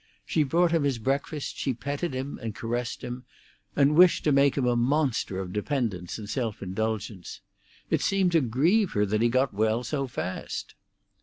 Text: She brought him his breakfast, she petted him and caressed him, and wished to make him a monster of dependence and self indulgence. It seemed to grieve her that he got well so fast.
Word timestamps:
She 0.25 0.41
brought 0.41 0.71
him 0.71 0.81
his 0.83 0.97
breakfast, 0.97 1.59
she 1.59 1.75
petted 1.75 2.15
him 2.15 2.39
and 2.41 2.55
caressed 2.55 3.03
him, 3.03 3.23
and 3.75 3.95
wished 3.95 4.23
to 4.23 4.31
make 4.31 4.57
him 4.57 4.65
a 4.65 4.75
monster 4.75 5.37
of 5.39 5.53
dependence 5.53 6.17
and 6.17 6.27
self 6.27 6.63
indulgence. 6.63 7.41
It 7.91 8.01
seemed 8.01 8.31
to 8.31 8.41
grieve 8.41 8.93
her 8.93 9.05
that 9.05 9.21
he 9.21 9.29
got 9.29 9.53
well 9.53 9.83
so 9.83 10.07
fast. 10.07 10.73